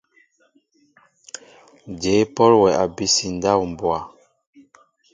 [1.99, 3.97] Jyéé e pɔl wɛ abisi ndáw mbwa?